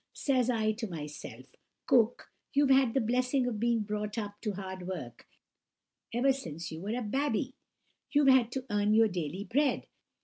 Says 0.15 0.49
I 0.49 0.71
to 0.71 0.87
myself, 0.87 1.45
'Cook, 1.85 2.31
you've 2.55 2.71
had 2.71 2.95
the 2.95 2.99
blessing 2.99 3.45
of 3.45 3.59
being 3.59 3.81
brought 3.81 4.17
up 4.17 4.41
to 4.41 4.53
hard 4.53 4.87
work 4.87 5.27
ever 6.11 6.33
since 6.33 6.71
you 6.71 6.81
were 6.81 6.97
a 6.97 7.03
babby. 7.03 7.53
You've 8.11 8.27
had 8.29 8.51
to 8.53 8.65
earn 8.71 8.95
your 8.95 9.07
daily 9.09 9.43
bread. 9.43 9.85